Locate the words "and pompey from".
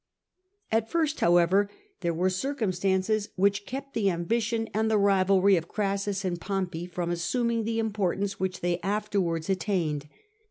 6.25-7.11